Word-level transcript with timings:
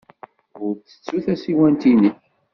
Ur 0.65 0.73
ttettu 0.75 1.17
tasiwant-nnek. 1.25 2.17